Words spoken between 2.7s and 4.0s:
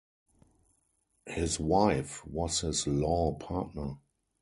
law partner.